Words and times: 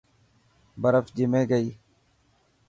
برف 0.81 1.05
جمي 1.15 1.41
گئي. 1.51 1.69